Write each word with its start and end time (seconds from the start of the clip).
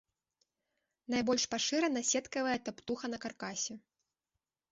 Найбольш 1.13 1.43
пашырана 1.51 2.01
сеткавая 2.11 2.57
таптуха 2.69 3.05
на 3.15 3.23
каркасе. 3.25 3.75